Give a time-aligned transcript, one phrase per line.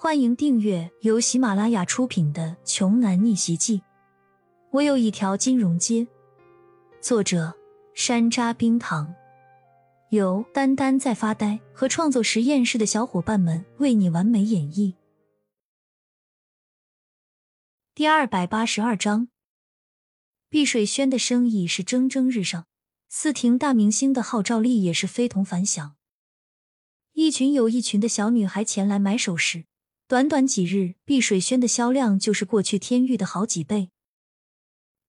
[0.00, 3.78] 欢迎订阅由喜马拉雅出品的《穷男逆袭记》。
[4.70, 6.06] 我有一条金融街，
[7.00, 7.52] 作者
[7.94, 9.12] 山楂冰糖，
[10.10, 14.94] 由丹丹在发呆和创作实验室的小伙伴们为你完美演绎。
[17.92, 19.26] 第二百八十二章，
[20.48, 22.66] 碧水轩的生意是蒸蒸日上，
[23.08, 25.96] 四庭大明星的号召力也是非同凡响，
[27.14, 29.64] 一群又一群的小女孩前来买首饰。
[30.08, 33.90] 短短几日，碧水轩的销量就是过去天域的好几倍。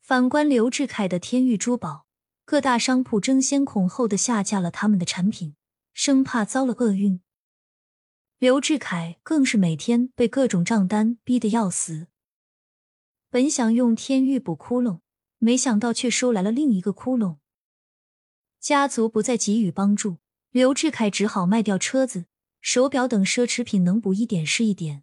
[0.00, 2.08] 反观刘志凯的天域珠宝，
[2.44, 5.54] 各大商铺争先恐后的下架了他们的产品，
[5.94, 7.20] 生怕遭了厄运。
[8.40, 12.08] 刘志凯更是每天被各种账单逼得要死。
[13.30, 14.98] 本想用天域补窟窿，
[15.38, 17.36] 没想到却收来了另一个窟窿。
[18.58, 20.16] 家族不再给予帮助，
[20.50, 22.24] 刘志凯只好卖掉车子。
[22.70, 25.02] 手表等奢侈品能补一点是一点。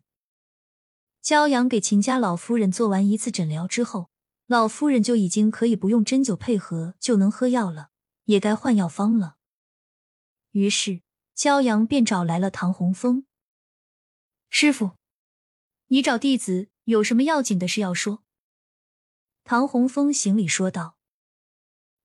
[1.19, 4.11] 焦阳给秦家老夫人做完一次诊疗之后，
[4.45, 7.89] 老夫人就已经可以不用针灸配合就能喝药了，
[8.25, 9.37] 也该换药方了。
[10.51, 11.01] 于是
[11.33, 13.25] 焦阳便找来了唐洪峰
[14.47, 14.91] 师傅
[15.89, 18.23] ：“你找弟子有什么要紧的事要说？”
[19.43, 20.97] 唐洪峰行礼说道：“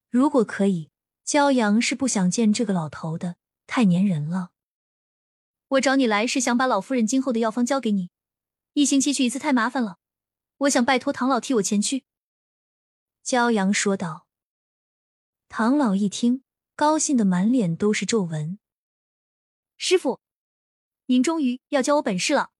[0.08, 0.88] 如果可以，
[1.22, 4.52] 焦阳是不想见这个老头的，太粘人了。”
[5.70, 8.10] 我找你来是想把老夫人今后的药方交给你，
[8.72, 9.98] 一星期去一次太麻烦了，
[10.58, 12.04] 我想拜托唐老替我前去。”
[13.24, 14.26] 骄阳说道。
[15.48, 16.42] 唐老一听，
[16.74, 18.58] 高兴的满脸都是皱纹。
[19.78, 20.20] “师傅，
[21.06, 22.50] 您终于要教我本事了，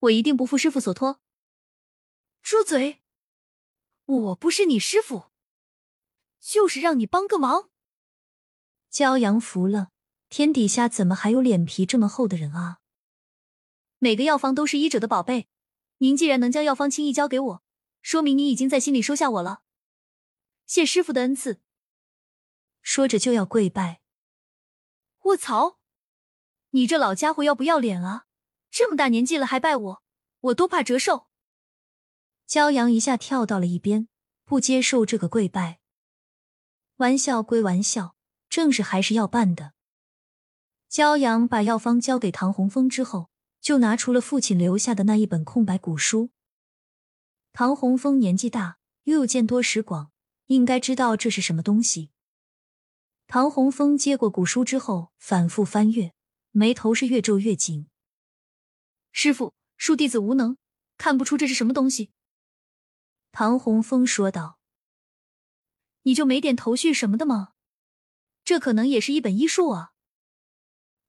[0.00, 1.20] 我一定不负师傅所托。”
[2.42, 3.02] 住嘴！
[4.04, 5.30] 我不是你师傅，
[6.40, 7.70] 就是让你帮个忙。
[8.90, 9.92] 骄阳服了。
[10.28, 12.78] 天底下怎么还有脸皮这么厚的人啊？
[13.98, 15.48] 每个药方都是医者的宝贝，
[15.98, 17.62] 您既然能将药方轻易交给我，
[18.02, 19.62] 说明您已经在心里收下我了。
[20.66, 21.60] 谢师傅的恩赐。
[22.82, 24.00] 说着就要跪拜。
[25.22, 25.78] 卧槽！
[26.70, 28.26] 你这老家伙要不要脸啊？
[28.70, 30.02] 这么大年纪了还拜我，
[30.40, 31.28] 我都怕折寿。
[32.46, 34.08] 骄阳一下跳到了一边，
[34.44, 35.80] 不接受这个跪拜。
[36.96, 38.16] 玩笑归玩笑，
[38.48, 39.75] 正事还是要办的。
[40.96, 43.28] 骄阳把药方交给唐洪峰之后，
[43.60, 46.30] 就拿出了父亲留下的那一本空白古书。
[47.52, 50.10] 唐洪峰年纪大，又有见多识广，
[50.46, 52.12] 应该知道这是什么东西。
[53.26, 56.14] 唐洪峰接过古书之后，反复翻阅，
[56.52, 57.88] 眉头是越皱越紧。
[59.12, 60.56] 师傅，恕弟子无能，
[60.96, 62.10] 看不出这是什么东西。
[63.32, 64.58] 唐洪峰说道
[66.04, 67.50] ：“你就没点头绪什么的吗？
[68.42, 69.92] 这可能也是一本医术啊。”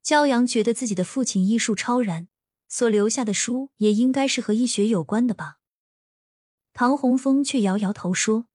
[0.08, 2.30] 骄阳觉得自己的父亲医术超然，
[2.70, 5.58] 所留下的书也应该是和医学有关的吧。
[6.72, 8.48] 唐洪峰却摇摇头说：“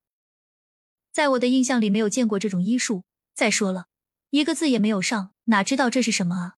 [1.12, 3.04] 在我的印象里没有见过这种医术。
[3.34, 3.88] 再说了，
[4.30, 6.56] 一个字也没有上，哪知道这是什么啊？”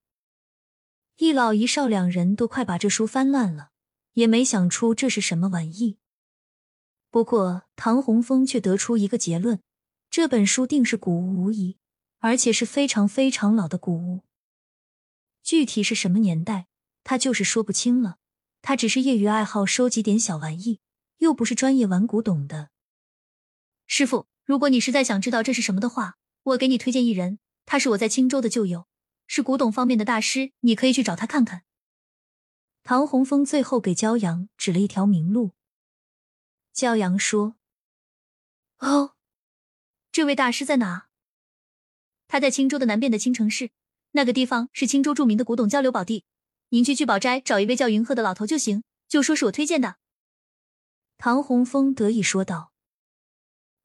[1.19, 3.71] 一老一少两人都快把这书翻烂了，
[4.13, 5.99] 也没想出这是什么玩意。
[7.11, 9.61] 不过唐洪峰却得出一个结论：
[10.09, 11.79] 这本书定是古物无疑，
[12.21, 14.21] 而且是非常非常老的古物。
[15.45, 16.67] 具体是什么年代，
[17.05, 18.17] 他就是说不清了。
[18.63, 20.81] 他只是业余爱好，收集点小玩意，
[21.19, 22.71] 又不是专业玩古董的。
[23.87, 28.89] 师傅，如果你实在想知道这是什么的话，我给你推荐一人，他是我在青州的旧友，
[29.27, 31.65] 是古董方面的大师，你可以去找他看看。
[32.83, 35.53] 唐洪峰最后给骄阳指了一条明路。
[36.75, 37.57] 骄阳说
[38.81, 39.15] ：“哦，
[40.11, 41.09] 这位大师在哪？
[42.27, 43.71] 他在青州的南边的青城市。”
[44.17, 46.25] 那个地方是青州著名的古董交流宝地，
[46.69, 49.97] 您去聚宝斋找一位叫云鹤的老头就行，就说是我推荐的。”
[51.19, 52.71] 唐洪峰得意说道。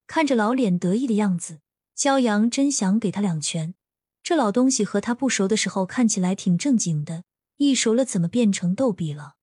[0.06, 1.62] 看着老脸得意的样子，
[1.96, 3.74] 焦阳真想给他两拳。
[4.22, 7.24] 这老东西和他不熟的时候看起来挺正经的，
[7.58, 9.34] 一熟了怎么变成逗比了？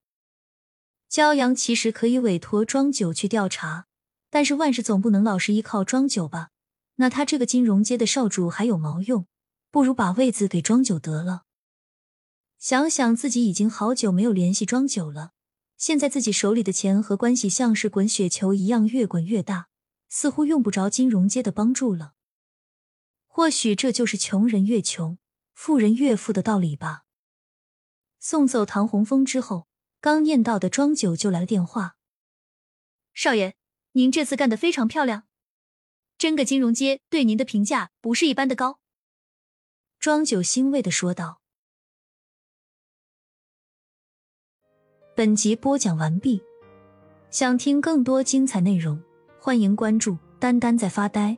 [1.09, 3.87] 焦阳其实可以委托庄九去调查，
[4.31, 6.51] 但是万事总不能老是依靠庄九吧？
[6.97, 9.27] 那他这个金融街的少主还有毛用？
[9.77, 11.45] 不如把位子给庄九得了。
[12.57, 15.33] 想想自己已经好久没有联系庄九了，
[15.77, 19.69] 现在自己手里的钱和关系像是滚雪球一样越滚越大，
[20.09, 22.15] 似乎用不着金融街的帮助了。
[23.27, 25.19] 或许这就是穷人越穷，
[25.53, 27.03] 富人越富的道理吧。
[28.19, 29.69] 送走唐洪峰之后，
[30.01, 31.99] 刚念到的庄九就来了电话
[33.13, 33.55] ：“少爷，
[33.93, 35.25] 您这次干得非常漂亮，
[36.17, 38.81] 真个金融街对您的评价不是一般的高。”
[40.07, 41.41] 庄九欣慰的说道
[45.17, 46.41] ：“本集播讲完毕。
[47.33, 49.03] 想听更多精彩内容，
[49.41, 51.37] 欢迎关注“丹丹在发呆”。